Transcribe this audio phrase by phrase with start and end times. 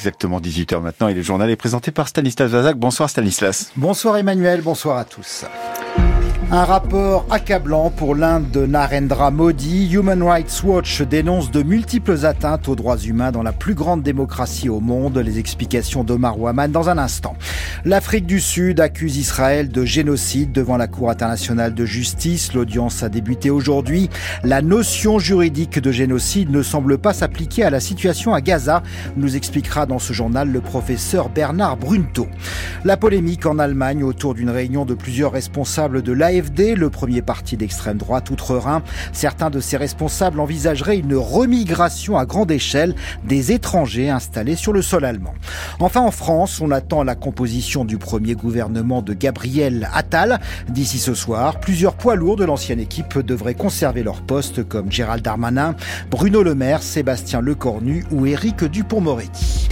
[0.00, 2.78] Exactement 18h maintenant et le journal est présenté par Stanislas Vazak.
[2.78, 3.72] Bonsoir Stanislas.
[3.74, 5.44] Bonsoir Emmanuel, bonsoir à tous.
[6.50, 9.86] Un rapport accablant pour l'Inde de Narendra Modi.
[9.92, 14.70] Human Rights Watch dénonce de multiples atteintes aux droits humains dans la plus grande démocratie
[14.70, 15.18] au monde.
[15.18, 17.36] Les explications d'Omar Waman dans un instant.
[17.84, 22.54] L'Afrique du Sud accuse Israël de génocide devant la Cour internationale de justice.
[22.54, 24.08] L'audience a débuté aujourd'hui.
[24.42, 28.82] La notion juridique de génocide ne semble pas s'appliquer à la situation à Gaza,
[29.18, 32.26] nous expliquera dans ce journal le professeur Bernard Brunto.
[32.86, 37.96] La polémique en Allemagne autour d'une réunion de plusieurs responsables de le premier parti d'extrême
[37.96, 38.82] droite outre-Rhin.
[39.12, 44.82] Certains de ses responsables envisageraient une remigration à grande échelle des étrangers installés sur le
[44.82, 45.34] sol allemand.
[45.80, 50.40] Enfin, en France, on attend la composition du premier gouvernement de Gabriel Attal.
[50.68, 55.24] D'ici ce soir, plusieurs poids lourds de l'ancienne équipe devraient conserver leur poste comme Gérald
[55.24, 55.74] Darmanin,
[56.10, 59.68] Bruno Le Maire, Sébastien Lecornu ou Éric Dupont-Moretti.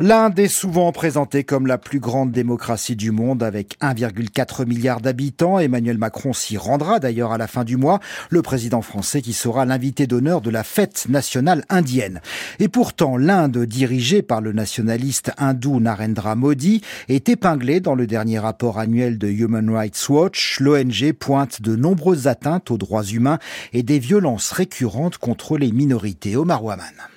[0.00, 5.60] L'Inde est souvent présentée comme la plus grande démocratie du monde avec 1,4 milliard d'habitants.
[5.60, 9.64] Emmanuel Macron s'y rendra d'ailleurs à la fin du mois, le président français qui sera
[9.64, 12.20] l'invité d'honneur de la fête nationale indienne.
[12.58, 18.40] Et pourtant, l'Inde, dirigée par le nationaliste hindou Narendra Modi, est épinglée dans le dernier
[18.40, 20.58] rapport annuel de Human Rights Watch.
[20.58, 23.38] L'ONG pointe de nombreuses atteintes aux droits humains
[23.72, 26.34] et des violences récurrentes contre les minorités.
[26.34, 27.13] Omar Waman.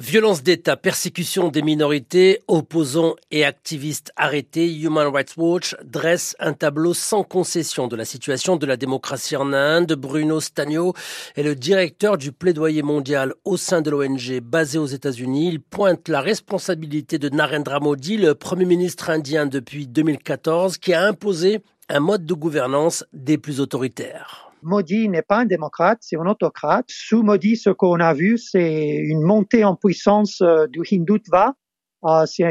[0.00, 6.94] Violence d'État, persécution des minorités, opposants et activistes arrêtés, Human Rights Watch dresse un tableau
[6.94, 9.94] sans concession de la situation de la démocratie en Inde.
[9.94, 10.94] Bruno Stagno
[11.34, 15.48] est le directeur du plaidoyer mondial au sein de l'ONG basé aux États-Unis.
[15.48, 21.04] Il pointe la responsabilité de Narendra Modi, le premier ministre indien depuis 2014, qui a
[21.06, 24.47] imposé un mode de gouvernance des plus autoritaires.
[24.62, 26.86] Modi n'est pas un démocrate, c'est un autocrate.
[26.88, 31.54] Sous Modi, ce qu'on a vu, c'est une montée en puissance euh, du hindutva.
[32.04, 32.44] Euh, c'est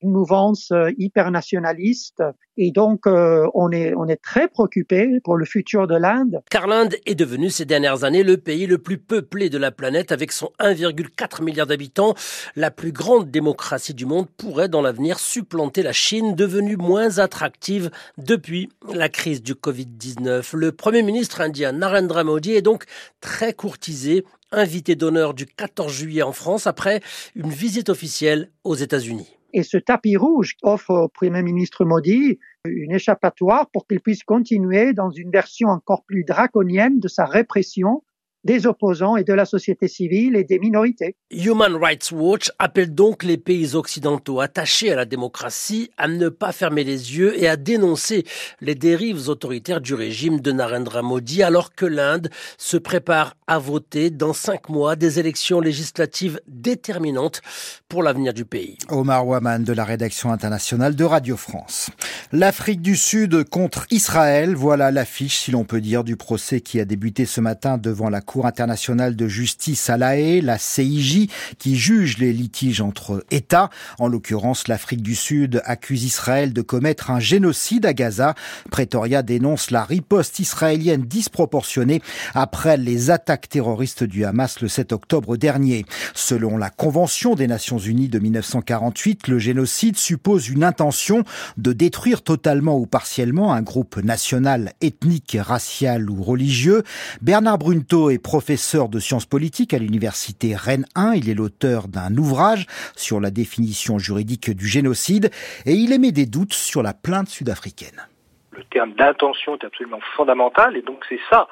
[0.00, 2.22] une mouvance euh, hyper nationaliste
[2.56, 6.40] et donc euh, on est on est très préoccupé pour le futur de l'Inde.
[6.50, 10.12] Car l'Inde est devenue ces dernières années le pays le plus peuplé de la planète
[10.12, 12.14] avec son 1,4 milliard d'habitants.
[12.54, 17.90] La plus grande démocratie du monde pourrait dans l'avenir supplanter la Chine devenue moins attractive
[18.18, 20.54] depuis la crise du Covid-19.
[20.54, 22.84] Le premier ministre indien Narendra Modi est donc
[23.20, 27.00] très courtisé invité d'honneur du 14 juillet en France après
[27.34, 29.36] une visite officielle aux États-Unis.
[29.54, 34.92] Et ce tapis rouge offre au Premier ministre Modi une échappatoire pour qu'il puisse continuer
[34.92, 38.02] dans une version encore plus draconienne de sa répression
[38.44, 41.16] des opposants et de la société civile et des minorités.
[41.30, 46.52] Human Rights Watch appelle donc les pays occidentaux attachés à la démocratie à ne pas
[46.52, 48.24] fermer les yeux et à dénoncer
[48.60, 54.10] les dérives autoritaires du régime de Narendra Modi alors que l'Inde se prépare à voter
[54.10, 57.42] dans cinq mois des élections législatives déterminantes
[57.88, 58.78] pour l'avenir du pays.
[58.88, 61.90] Omar Waman de la rédaction internationale de Radio France.
[62.32, 66.84] L'Afrique du Sud contre Israël, voilà l'affiche si l'on peut dire du procès qui a
[66.84, 71.28] débuté ce matin devant la Cour internationale de justice à La Haye, la CIJ,
[71.58, 73.68] qui juge les litiges entre États.
[73.98, 78.34] En l'occurrence, l'Afrique du Sud accuse Israël de commettre un génocide à Gaza.
[78.70, 82.00] Pretoria dénonce la riposte israélienne disproportionnée
[82.32, 85.84] après les attaques terroristes du Hamas le 7 octobre dernier.
[86.14, 91.22] Selon la Convention des Nations Unies de 1948, le génocide suppose une intention
[91.58, 96.82] de détruire totalement ou partiellement un groupe national, ethnique, racial ou religieux.
[97.20, 101.14] Bernard Brunto est professeur de sciences politiques à l'université Rennes 1.
[101.14, 102.66] Il est l'auteur d'un ouvrage
[102.96, 105.30] sur la définition juridique du génocide
[105.66, 108.06] et il émet des doutes sur la plainte sud-africaine.
[108.52, 111.48] Le terme d'intention est absolument fondamental et donc c'est ça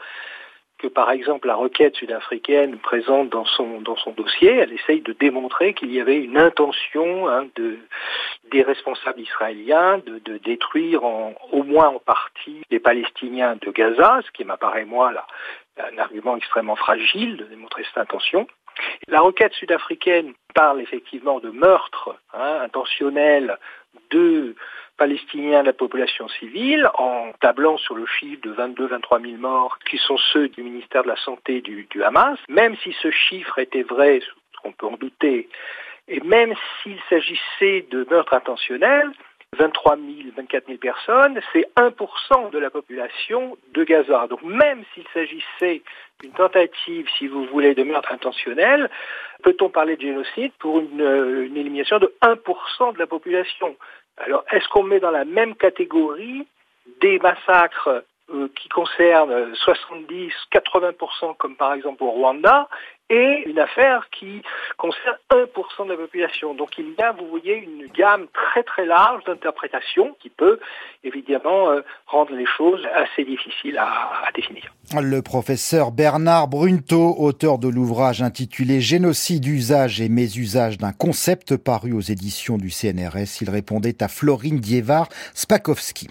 [0.80, 5.12] que par exemple la requête sud-africaine présente dans son dans son dossier, elle essaye de
[5.12, 7.78] démontrer qu'il y avait une intention hein, de
[8.50, 14.44] des responsables israéliens de, détruire au moins en partie les Palestiniens de Gaza, ce qui
[14.44, 15.26] m'apparaît moi là
[15.78, 18.46] un argument extrêmement fragile de démontrer cette intention.
[19.08, 23.58] La requête sud-africaine parle effectivement de meurtre hein, intentionnel
[24.10, 24.54] de
[24.96, 29.98] Palestiniens de la population civile en tablant sur le chiffre de 22-23 000 morts qui
[29.98, 32.38] sont ceux du ministère de la Santé du, du Hamas.
[32.48, 34.20] Même si ce chiffre était vrai,
[34.62, 35.48] qu'on peut en douter,
[36.08, 39.10] et même s'il s'agissait de meurtres intentionnels,
[39.58, 44.26] 23 000, 24 000 personnes, c'est 1% de la population de Gaza.
[44.28, 45.82] Donc même s'il s'agissait
[46.20, 48.88] d'une tentative, si vous voulez, de meurtre intentionnel,
[49.42, 53.76] peut-on parler de génocide pour une, une élimination de 1% de la population?
[54.18, 56.46] Alors est-ce qu'on met dans la même catégorie
[57.00, 62.68] des massacres euh, qui concernent 70, 80% comme par exemple au Rwanda
[63.10, 64.42] et une affaire qui
[64.78, 66.54] concerne 1% de la population.
[66.54, 70.60] Donc il y a, vous voyez, une gamme très très large d'interprétations qui peut
[71.02, 74.72] évidemment euh, rendre les choses assez difficiles à, définir.
[75.00, 81.92] Le professeur Bernard Brunto, auteur de l'ouvrage intitulé Génocide, usage et mésusage d'un concept paru
[81.92, 86.08] aux éditions du CNRS, il répondait à Florine Dievar-Spakowski.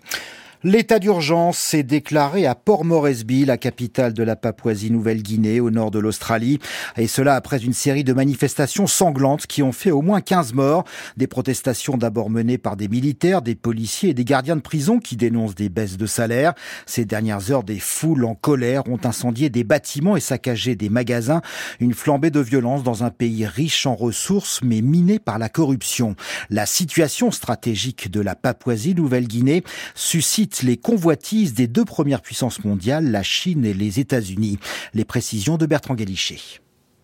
[0.66, 6.00] L'état d'urgence s'est déclaré à Port Moresby, la capitale de la Papouasie-Nouvelle-Guinée, au nord de
[6.00, 6.60] l'Australie.
[6.98, 10.84] Et cela après une série de manifestations sanglantes qui ont fait au moins 15 morts.
[11.16, 15.16] Des protestations d'abord menées par des militaires, des policiers et des gardiens de prison qui
[15.16, 16.54] dénoncent des baisses de salaire.
[16.86, 21.42] Ces dernières heures, des foules en colère ont incendié des bâtiments et saccagé des magasins.
[21.80, 26.18] Une flambée de violence dans un pays riche en ressources mais miné par la corruption.
[26.50, 29.64] La situation stratégique de la Papouasie-Nouvelle-Guinée
[29.96, 34.60] suscite les convoitises des deux premières puissances mondiales, la Chine et les États-Unis.
[34.94, 36.62] Les précisions de Bertrand Galichet.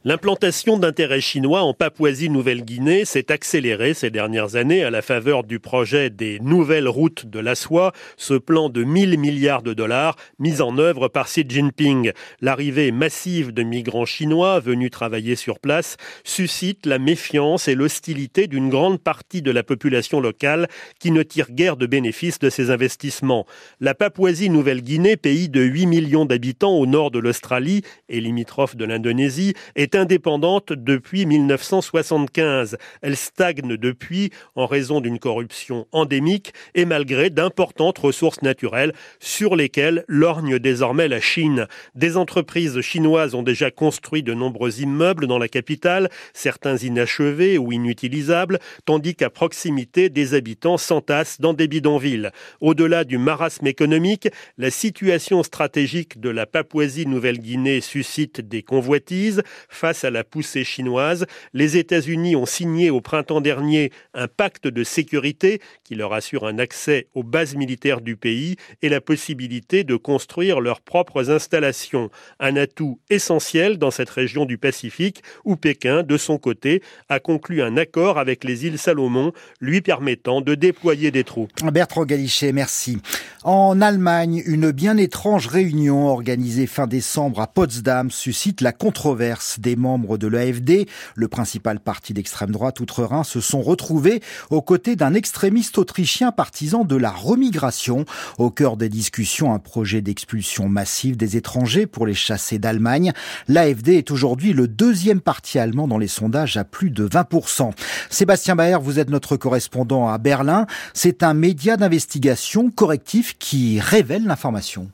[0.08, 6.12] L'implantation d'intérêts chinois en Papouasie-Nouvelle-Guinée s'est accélérée ces dernières années à la faveur du projet
[6.12, 10.78] des nouvelles routes de la soie, ce plan de 1000 milliards de dollars mis en
[10.78, 12.12] œuvre par Xi Jinping.
[12.40, 18.70] L'arrivée massive de migrants chinois venus travailler sur place suscite la méfiance et l'hostilité d'une
[18.70, 20.68] grande partie de la population locale
[21.00, 23.48] qui ne tire guère de bénéfices de ces investissements.
[23.80, 29.56] La Papouasie-Nouvelle-Guinée, pays de 8 millions d'habitants au nord de l'Australie et limitrophe de l'Indonésie,
[29.74, 32.78] est indépendante depuis 1975.
[33.02, 40.06] Elle stagne depuis en raison d'une corruption endémique et malgré d'importantes ressources naturelles sur lesquelles
[40.08, 41.68] lorgne désormais la Chine.
[41.96, 47.72] Des entreprises chinoises ont déjà construit de nombreux immeubles dans la capitale, certains inachevés ou
[47.72, 52.32] inutilisables, tandis qu'à proximité, des habitants s'entassent dans des bidonvilles.
[52.62, 59.44] Au-delà du marasme économique, la situation stratégique de la Papouasie-Nouvelle-Guinée suscite des convoitises.
[59.86, 64.84] Face à la poussée chinoise, les États-Unis ont signé au printemps dernier un pacte de
[64.84, 69.96] sécurité qui leur assure un accès aux bases militaires du pays et la possibilité de
[69.96, 72.10] construire leurs propres installations.
[72.40, 77.62] Un atout essentiel dans cette région du Pacifique où Pékin, de son côté, a conclu
[77.62, 81.52] un accord avec les îles Salomon lui permettant de déployer des troupes.
[81.72, 82.98] Bertrand Galichet, merci.
[83.44, 89.76] En Allemagne, une bien étrange réunion organisée fin décembre à Potsdam suscite la controverse des
[89.76, 94.22] membres de l'AFD, le principal parti d'extrême droite outre-Rhin, se sont retrouvés
[94.52, 98.06] aux côtés d'un extrémiste autrichien partisan de la remigration.
[98.38, 103.12] Au cœur des discussions, un projet d'expulsion massive des étrangers pour les chasser d'Allemagne.
[103.48, 107.72] L'AFD est aujourd'hui le deuxième parti allemand dans les sondages à plus de 20%.
[108.12, 110.68] Sébastien Baer, vous êtes notre correspondant à Berlin.
[110.94, 114.92] C'est un média d'investigation correctif qui révèle l'information.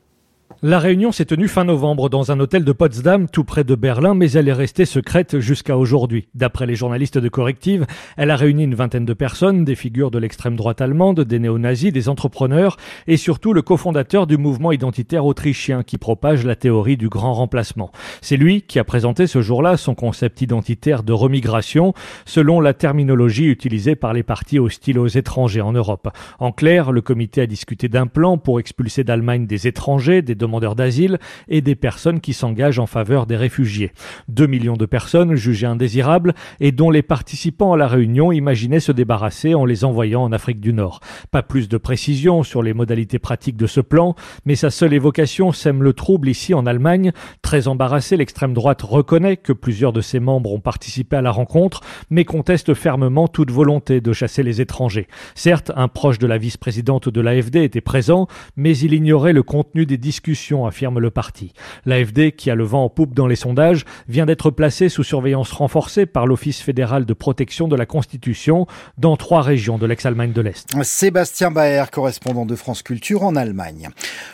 [0.60, 4.14] La réunion s'est tenue fin novembre dans un hôtel de Potsdam, tout près de Berlin,
[4.14, 6.28] mais elle est restée secrète jusqu'à aujourd'hui.
[6.34, 10.18] D'après les journalistes de Corrective, elle a réuni une vingtaine de personnes, des figures de
[10.18, 12.76] l'extrême droite allemande, des néo-nazis, des entrepreneurs
[13.06, 17.90] et surtout le cofondateur du mouvement identitaire autrichien qui propage la théorie du grand remplacement.
[18.20, 21.94] C'est lui qui a présenté ce jour-là son concept identitaire de remigration,
[22.24, 26.08] selon la terminologie utilisée par les partis hostiles aux étrangers en Europe.
[26.38, 30.74] En clair, le comité a discuté d'un plan pour expulser d'Allemagne des étrangers, des demandeurs
[30.74, 31.18] d'asile
[31.48, 33.92] et des personnes qui s'engagent en faveur des réfugiés.
[34.28, 38.92] Deux millions de personnes jugées indésirables et dont les participants à la réunion imaginaient se
[38.92, 41.00] débarrasser en les envoyant en Afrique du Nord.
[41.30, 45.52] Pas plus de précisions sur les modalités pratiques de ce plan, mais sa seule évocation
[45.52, 47.12] sème le trouble ici en Allemagne.
[47.40, 51.80] Très embarrassé, l'extrême droite reconnaît que plusieurs de ses membres ont participé à la rencontre,
[52.10, 55.06] mais conteste fermement toute volonté de chasser les étrangers.
[55.34, 59.86] Certes, un proche de la vice-présidente de l'AFD était présent, mais il ignorait le contenu
[59.86, 60.31] des discussions
[60.66, 61.52] affirme le parti.
[61.86, 65.52] L'AFD, qui a le vent en poupe dans les sondages, vient d'être placée sous surveillance
[65.52, 68.66] renforcée par l'Office fédéral de protection de la Constitution
[68.98, 70.70] dans trois régions de l'ex-Allemagne de l'Est.
[70.82, 73.88] Sébastien Baer, correspondant de France Culture en Allemagne.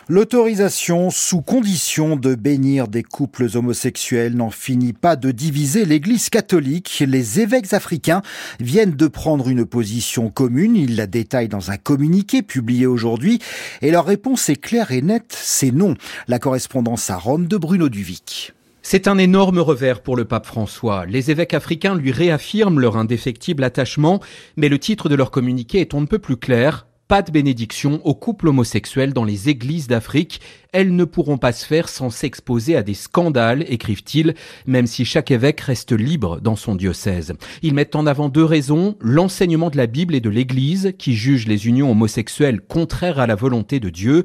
[0.08, 7.02] L'autorisation sous condition de bénir des couples homosexuels n'en finit pas de diviser l'Église catholique.
[7.06, 8.22] Les évêques africains
[8.60, 10.76] viennent de prendre une position commune.
[10.76, 13.38] Ils la détaillent dans un communiqué publié aujourd'hui.
[13.82, 15.94] Et leur réponse est claire et nette, c'est non.
[16.26, 18.52] La correspondance à Rome de Bruno Duvic.
[18.82, 21.06] C'est un énorme revers pour le pape François.
[21.06, 24.20] Les évêques africains lui réaffirment leur indéfectible attachement,
[24.56, 26.86] mais le titre de leur communiqué est on ne peut plus clair.
[27.06, 30.40] Pas de bénédiction aux couples homosexuels dans les églises d'Afrique.
[30.72, 34.34] elles ne pourront pas se faire sans s'exposer à des scandales, écrivent-ils,
[34.66, 37.32] même si chaque évêque reste libre dans son diocèse.
[37.62, 41.46] Ils mettent en avant deux raisons, l'enseignement de la Bible et de l'Église, qui juge
[41.46, 44.24] les unions homosexuelles contraires à la volonté de Dieu,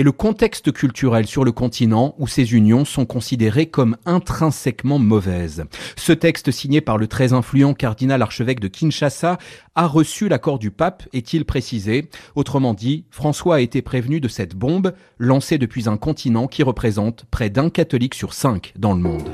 [0.00, 5.64] et le contexte culturel sur le continent où ces unions sont considérées comme intrinsèquement mauvaises.
[5.94, 9.36] Ce texte signé par le très influent cardinal archevêque de Kinshasa
[9.74, 12.08] a reçu l'accord du pape, est-il précisé.
[12.34, 17.26] Autrement dit, François a été prévenu de cette bombe lancée depuis un continent qui représente
[17.30, 19.28] près d'un catholique sur cinq dans le monde.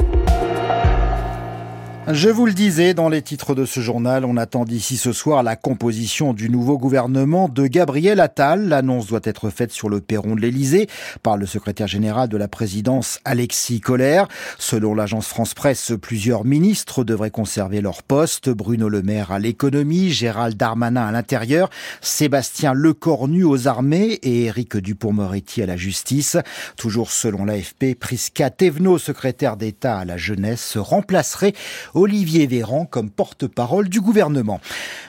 [2.13, 5.43] Je vous le disais dans les titres de ce journal, on attend d'ici ce soir
[5.43, 8.69] la composition du nouveau gouvernement de Gabriel Attal.
[8.69, 10.87] L'annonce doit être faite sur le perron de l'Elysée
[11.25, 14.29] par le secrétaire général de la présidence Alexis Collère.
[14.57, 18.51] Selon l'agence France Presse, plusieurs ministres devraient conserver leur poste.
[18.51, 21.71] Bruno Le Maire à l'économie, Gérald Darmanin à l'intérieur,
[22.03, 26.37] Sébastien Lecornu aux armées et Éric Dupont-Moretti à la justice.
[26.77, 31.55] Toujours selon l'AFP, Prisca Thévenot, secrétaire d'État à la jeunesse, se remplacerait
[31.97, 34.61] Olivier Véran comme porte-parole du gouvernement.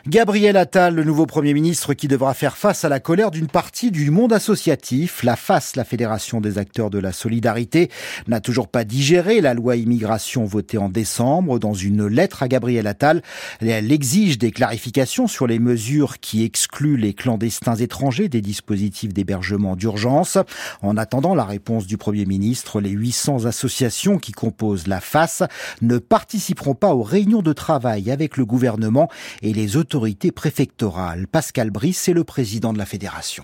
[0.08, 3.91] Gabriel Attal, le nouveau Premier ministre qui devra faire face à la colère d'une partie
[3.91, 5.22] du monde associatif.
[5.22, 7.91] La FAS, la Fédération des acteurs de la solidarité,
[8.29, 11.60] n'a toujours pas digéré la loi immigration votée en décembre.
[11.60, 13.22] Dans une lettre à Gabriel Attal,
[13.60, 19.75] elle exige des clarifications sur les mesures qui excluent les clandestins étrangers des dispositifs d'hébergement
[19.75, 20.38] d'urgence.
[20.82, 25.44] En attendant la réponse du Premier ministre, les 800 associations qui composent la FAS
[25.82, 29.10] ne participeront pas aux réunions de travail avec le gouvernement
[29.41, 31.27] et les autorités préfectorales.
[31.27, 33.43] Pascal Brice est le président de la fédération.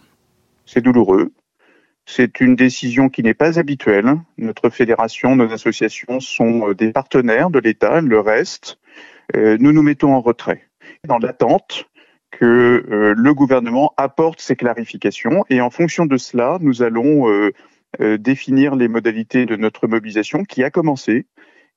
[0.66, 1.32] C'est douloureux.
[2.06, 4.16] C'est une décision qui n'est pas habituelle.
[4.38, 8.78] Notre fédération, nos associations sont euh, des partenaires de l'État, le reste.
[9.36, 10.68] Euh, nous nous mettons en retrait
[11.08, 11.86] dans l'attente
[12.32, 12.46] que
[12.90, 17.52] euh, le gouvernement apporte ces clarifications et en fonction de cela, nous allons
[18.18, 21.28] définir les modalités de notre mobilisation qui a commencé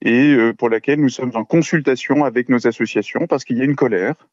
[0.03, 3.65] et euh, pour laquelle nous sommes en consultation avec nos associations parce qu'il y a
[3.65, 4.29] une colère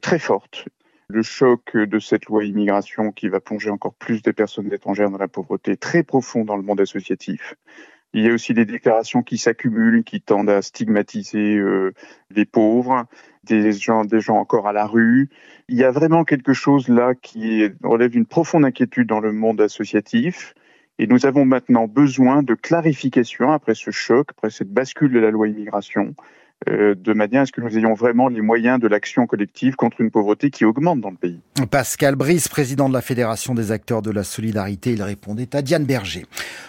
[0.00, 0.68] très forte.
[1.08, 5.18] Le choc de cette loi immigration qui va plonger encore plus des personnes étrangères dans
[5.18, 7.54] la pauvreté très profond dans le monde associatif.
[8.12, 11.92] Il y a aussi des déclarations qui s'accumulent, qui tendent à stigmatiser euh,
[12.30, 13.04] les pauvres,
[13.44, 15.28] des gens, des gens encore à la rue.
[15.68, 19.60] Il y a vraiment quelque chose là qui relève d'une profonde inquiétude dans le monde
[19.60, 20.54] associatif.
[20.98, 25.30] Et nous avons maintenant besoin de clarification après ce choc, après cette bascule de la
[25.30, 26.14] loi immigration,
[26.66, 30.10] de manière à ce que nous ayons vraiment les moyens de l'action collective contre une
[30.10, 31.38] pauvreté qui augmente dans le pays.
[31.70, 35.84] Pascal Brice, président de la Fédération des acteurs de la solidarité, il répondait à Diane
[35.84, 36.24] Berger.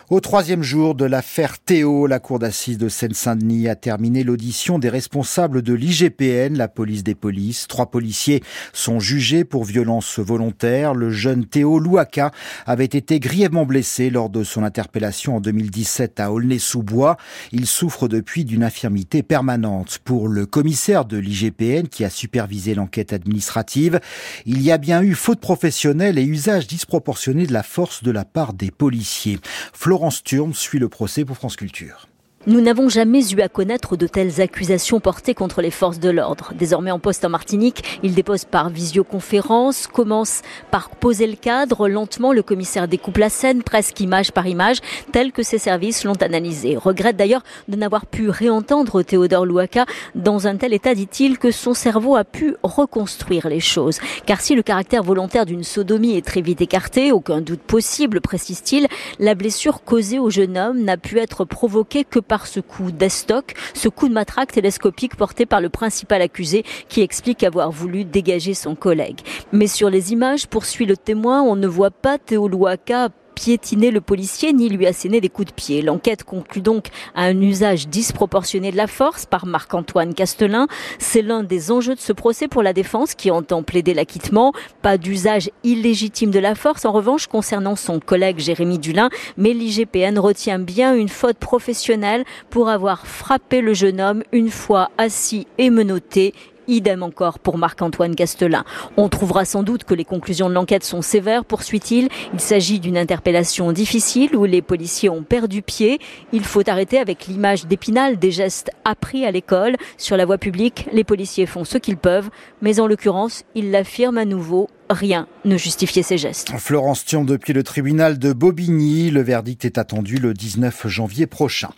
[0.10, 4.90] Au troisième jour de l'affaire Théo, la cour d'assises de Seine-Saint-Denis a terminé l'audition des
[4.90, 7.68] responsables de l'IGPN, la police des polices.
[7.68, 8.42] Trois policiers
[8.74, 10.94] sont jugés pour violence volontaire.
[10.94, 12.32] Le jeune Théo Louaka
[12.66, 17.18] avait été grièvement blessé lors de son interpellation en 2017 à Aulnay-sous-Bois.
[17.52, 19.77] Il souffre depuis d'une infirmité permanente.
[20.04, 24.00] Pour le commissaire de l'IGPN qui a supervisé l'enquête administrative,
[24.46, 28.26] il y a bien eu faute professionnelle et usage disproportionné de la force de la
[28.26, 29.40] part des policiers.
[29.74, 32.08] Florence Thurm suit le procès pour France Culture.
[32.48, 36.54] Nous n'avons jamais eu à connaître de telles accusations portées contre les forces de l'ordre.
[36.56, 41.90] Désormais en poste en Martinique, il dépose par visioconférence, commence par poser le cadre.
[41.90, 44.78] Lentement, le commissaire découpe la scène, presque image par image,
[45.12, 46.78] tel que ses services l'ont analysé.
[46.78, 49.86] Regrette d'ailleurs de n'avoir pu réentendre Théodore Louaka
[50.16, 54.00] dans un tel état, dit-il, que son cerveau a pu reconstruire les choses.
[54.26, 58.88] Car si le caractère volontaire d'une sodomie est très vite écarté, aucun doute possible, précise-t-il,
[59.20, 63.56] la blessure causée au jeune homme n'a pu être provoquée que par ce coup d'estoc,
[63.74, 68.54] ce coup de matraque télescopique porté par le principal accusé qui explique avoir voulu dégager
[68.54, 69.20] son collègue.
[69.52, 74.02] Mais sur les images, poursuit le témoin, on ne voit pas Théo Louaka piétiner le
[74.02, 75.84] policier ni lui asséner des coups de pied.
[75.84, 80.66] L'enquête conclut donc à un usage disproportionné de la force par Marc-Antoine Castelin.
[80.98, 84.54] C'est l'un des enjeux de ce procès pour la défense qui entend plaider l'acquittement.
[84.82, 90.18] Pas d'usage illégitime de la force en revanche concernant son collègue Jérémy Dulin, mais l'IGPN
[90.18, 95.70] retient bien une faute professionnelle pour avoir frappé le jeune homme une fois assis et
[95.70, 96.34] menotté
[96.68, 98.64] Idem encore pour Marc-Antoine Castelin.
[98.98, 102.10] On trouvera sans doute que les conclusions de l'enquête sont sévères, poursuit-il.
[102.34, 106.00] Il s'agit d'une interpellation difficile où les policiers ont perdu pied.
[106.34, 109.76] Il faut arrêter avec l'image d'Épinal des gestes appris à l'école.
[109.98, 112.30] Sur la voie publique, les policiers font ce qu'ils peuvent,
[112.62, 116.52] mais en l'occurrence, il l'affirme à nouveau, rien ne justifiait ces gestes.
[116.58, 119.12] Florence Thion depuis le tribunal de Bobigny.
[119.12, 121.70] Le verdict est attendu le 19 janvier prochain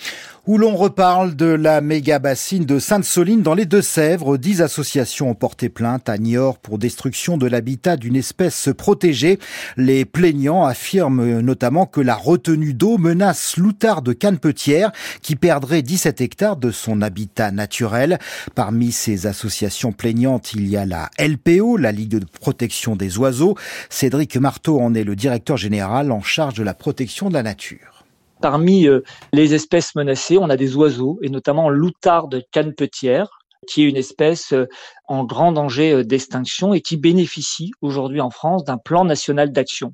[0.49, 4.35] où l'on reparle de la méga bassine de Sainte-Soline dans les Deux-Sèvres.
[4.37, 9.37] Dix associations ont porté plainte à Niort pour destruction de l'habitat d'une espèce protégée.
[9.77, 16.19] Les plaignants affirment notamment que la retenue d'eau menace l'outard de Canepetière qui perdrait 17
[16.19, 18.17] hectares de son habitat naturel.
[18.55, 23.55] Parmi ces associations plaignantes, il y a la LPO, la Ligue de protection des oiseaux.
[23.89, 28.05] Cédric Marteau en est le directeur général en charge de la protection de la nature.
[28.41, 29.01] Parmi euh,
[29.33, 34.53] les espèces menacées, on a des oiseaux, et notamment l'outarde canepetière, qui est une espèce
[34.53, 34.67] euh,
[35.07, 39.93] en grand danger euh, d'extinction et qui bénéficie aujourd'hui en France d'un plan national d'action.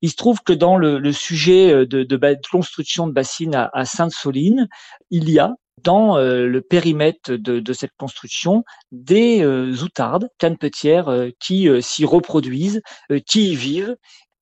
[0.00, 4.66] Il se trouve que dans le, sujet de, construction de bassines à, Sainte-Soline,
[5.10, 9.44] il y a dans le périmètre de, cette construction des
[9.82, 12.82] outardes, canepetières, qui s'y reproduisent,
[13.26, 13.96] qui y vivent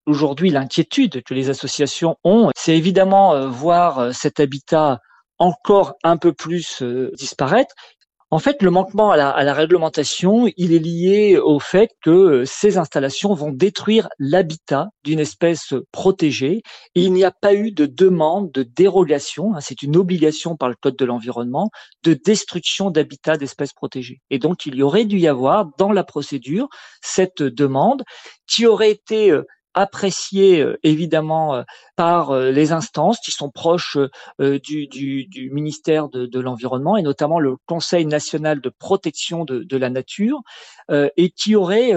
[0.09, 5.01] Aujourd'hui, l'inquiétude que les associations ont, c'est évidemment euh, voir euh, cet habitat
[5.37, 7.75] encore un peu plus euh, disparaître.
[8.31, 13.33] En fait, le manquement à la, réglementation, il est lié au fait que ces installations
[13.33, 16.63] vont détruire l'habitat d'une espèce protégée
[16.95, 20.75] il n'y a pas eu de demande de dérogation, hein, c'est une obligation par le
[20.75, 21.71] Code de l'environnement,
[22.03, 24.21] de destruction d'habitat d'espèces protégées.
[24.29, 26.69] Et donc, il y aurait dû y avoir dans la procédure
[27.01, 28.03] cette demande
[28.47, 29.33] qui aurait été
[29.79, 31.63] apprécié euh, évidemment euh,
[31.95, 33.97] par euh, les instances qui sont proches
[34.39, 40.41] du, ministère de, l'Environnement et notamment le Conseil national de protection de, la nature
[40.91, 41.93] et qui aurait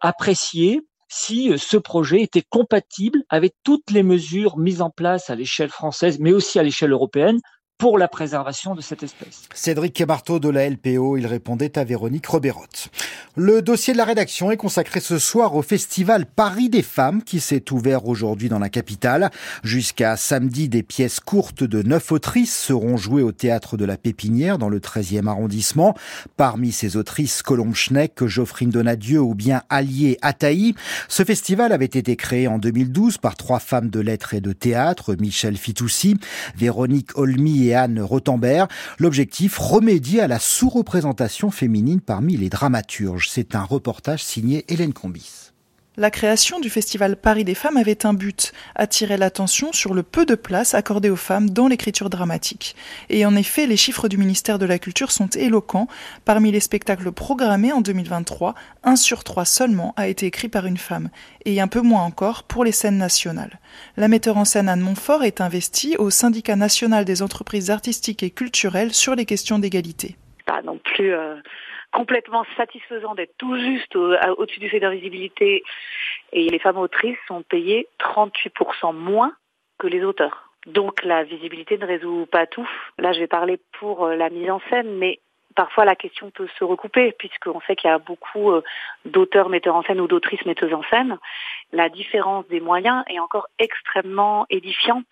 [0.00, 5.68] apprécié si ce projet était compatible avec toutes les mesures mises en place à l'échelle
[5.68, 7.40] française, mais aussi à l'échelle européenne
[7.82, 9.48] pour la préservation de cette espèce.
[9.52, 12.90] Cédric Marteau de la LPO, il répondait à Véronique Roberotte.
[13.34, 17.40] Le dossier de la rédaction est consacré ce soir au festival Paris des femmes qui
[17.40, 19.32] s'est ouvert aujourd'hui dans la capitale.
[19.64, 24.58] Jusqu'à samedi, des pièces courtes de neuf autrices seront jouées au théâtre de la Pépinière
[24.58, 25.96] dans le 13e arrondissement.
[26.36, 30.76] Parmi ces autrices, Colombe Schneck, Geoffrine Donadieu ou bien Allier Ataï.
[31.08, 35.16] Ce festival avait été créé en 2012 par trois femmes de lettres et de théâtre,
[35.18, 36.16] Michel Fitoussi,
[36.54, 38.70] Véronique Olmy et Rothenberg.
[38.98, 43.28] L'objectif, remédier à la sous-représentation féminine parmi les dramaturges.
[43.28, 45.51] C'est un reportage signé Hélène Combis.
[45.98, 50.24] La création du festival Paris des femmes avait un but, attirer l'attention sur le peu
[50.24, 52.74] de place accordée aux femmes dans l'écriture dramatique.
[53.10, 55.88] Et en effet, les chiffres du ministère de la Culture sont éloquents.
[56.24, 60.78] Parmi les spectacles programmés en 2023, un sur trois seulement a été écrit par une
[60.78, 61.10] femme,
[61.44, 63.60] et un peu moins encore pour les scènes nationales.
[63.98, 68.30] La metteur en scène Anne Montfort est investie au syndicat national des entreprises artistiques et
[68.30, 70.16] culturelles sur les questions d'égalité.
[71.10, 71.40] Euh,
[71.92, 75.62] complètement satisfaisant d'être tout juste au-dessus du seuil d'invisibilité.
[76.32, 79.32] Et les femmes autrices sont payées 38% moins
[79.78, 80.52] que les auteurs.
[80.66, 82.68] Donc la visibilité ne résout pas tout.
[82.98, 85.18] Là, je vais parler pour euh, la mise en scène, mais
[85.54, 88.62] parfois la question peut se recouper puisqu'on sait qu'il y a beaucoup euh,
[89.04, 91.18] d'auteurs metteurs en scène ou d'autrices metteuses en scène.
[91.72, 95.06] La différence des moyens est encore extrêmement édifiante.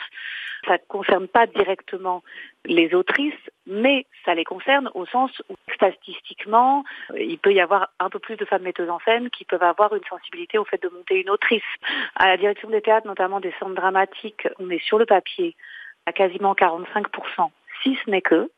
[0.66, 2.22] Ça ne concerne pas directement
[2.66, 3.32] les autrices,
[3.66, 6.84] mais ça les concerne au sens où statistiquement,
[7.16, 9.94] il peut y avoir un peu plus de femmes metteuses en scène qui peuvent avoir
[9.94, 11.62] une sensibilité au fait de monter une autrice.
[12.14, 15.56] À la direction des théâtres, notamment des centres dramatiques, on est sur le papier
[16.04, 17.50] à quasiment 45%,
[17.82, 18.50] si ce n'est que,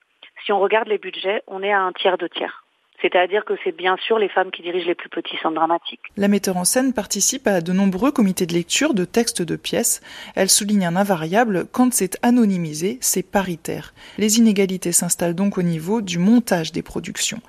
[0.44, 2.62] si on regarde les budgets, on est à un tiers de tiers.
[3.02, 6.00] C'est-à-dire que c'est bien sûr les femmes qui dirigent les plus petits centres dramatiques.
[6.16, 10.00] La metteur en scène participe à de nombreux comités de lecture de textes de pièces.
[10.36, 13.92] Elle souligne un invariable, quand c'est anonymisé, c'est paritaire.
[14.18, 17.40] Les inégalités s'installent donc au niveau du montage des productions.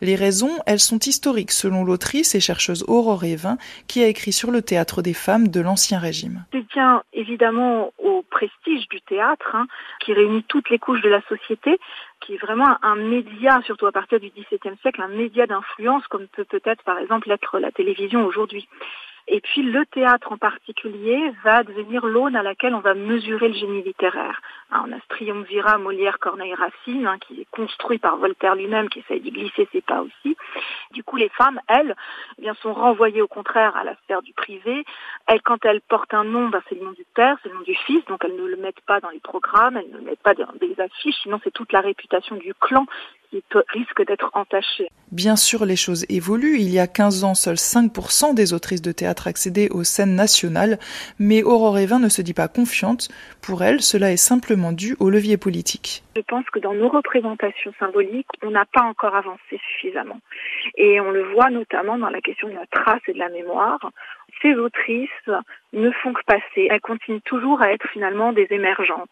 [0.00, 3.58] Les raisons, elles sont historiques selon l'autrice et chercheuse Aurore Evin,
[3.88, 6.44] qui a écrit sur le théâtre des femmes de l'Ancien Régime.
[6.52, 9.66] C'est tient évidemment au prestige du théâtre, hein,
[10.00, 11.78] qui réunit toutes les couches de la société,
[12.20, 16.26] qui est vraiment un média, surtout à partir du XVIIe siècle, un média d'influence comme
[16.28, 18.68] peut peut-être par exemple être la télévision aujourd'hui.
[19.32, 23.54] Et puis le théâtre en particulier va devenir l'aune à laquelle on va mesurer le
[23.54, 24.42] génie littéraire.
[24.72, 28.88] Hein, on a ce triumvirat Molière, Corneille, Racine, hein, qui est construit par Voltaire lui-même,
[28.88, 30.36] qui essaye d'y glisser ses pas aussi.
[30.90, 31.94] Du coup, les femmes, elles,
[32.38, 34.84] eh bien, sont renvoyées au contraire à la sphère du privé.
[35.28, 37.62] Elles, quand elles portent un nom, ben, c'est le nom du père, c'est le nom
[37.62, 40.22] du fils, donc elles ne le mettent pas dans les programmes, elles ne le mettent
[40.22, 42.84] pas dans des affiches, sinon c'est toute la réputation du clan
[43.30, 44.88] qui risque d'être entaché.
[45.12, 46.58] Bien sûr, les choses évoluent.
[46.58, 50.78] Il y a 15 ans, seuls 5% des autrices de théâtre accédaient aux scènes nationales,
[51.18, 53.08] mais Aurore Evin ne se dit pas confiante.
[53.42, 56.02] Pour elle, cela est simplement dû au levier politique.
[56.16, 60.20] Je pense que dans nos représentations symboliques, on n'a pas encore avancé suffisamment.
[60.76, 63.90] Et on le voit notamment dans la question de la trace et de la mémoire.
[64.42, 65.30] Ces autrices
[65.72, 66.68] ne font que passer.
[66.70, 69.08] Elles continuent toujours à être finalement des émergentes.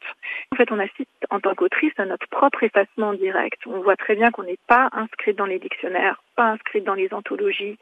[0.53, 3.61] En fait, on assiste en tant qu'autrice à notre propre effacement direct.
[3.67, 7.13] On voit très bien qu'on n'est pas inscrite dans les dictionnaires, pas inscrite dans les
[7.13, 7.77] anthologies.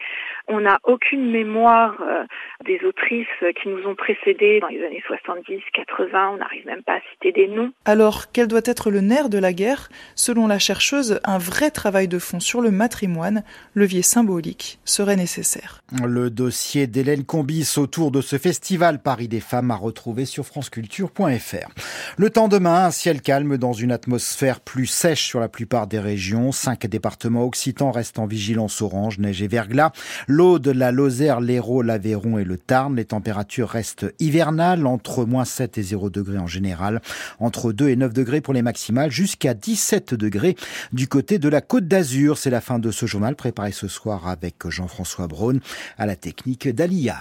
[0.48, 2.24] On n'a aucune mémoire euh,
[2.64, 3.26] des autrices
[3.62, 6.30] qui nous ont précédées dans les années 70, 80.
[6.34, 7.70] On n'arrive même pas à citer des noms.
[7.84, 9.88] Alors, quel doit être le nerf de la guerre?
[10.16, 15.82] Selon la chercheuse, un vrai travail de fond sur le matrimoine, levier symbolique, serait nécessaire.
[16.04, 20.46] Le dossier d'Hélène Combis autour de ce festival festival Paris des femmes à retrouver sur
[20.46, 21.68] franceculture.fr.
[22.16, 26.00] Le temps demain, un ciel calme dans une atmosphère plus sèche sur la plupart des
[26.00, 26.52] régions.
[26.52, 28.45] Cinq départements occitans restent en vigilance
[28.80, 29.92] orange, neige et verglas.
[30.28, 32.96] L'eau de la Lozère, l'Hérault, l'Aveyron et le Tarn.
[32.96, 37.00] Les températures restent hivernales, entre moins 7 et 0 degrés en général,
[37.40, 40.56] entre 2 et 9 degrés pour les maximales, jusqu'à 17 degrés
[40.92, 42.38] du côté de la Côte d'Azur.
[42.38, 45.60] C'est la fin de ce journal préparé ce soir avec Jean-François Braun
[45.98, 47.16] à la technique d'Alia.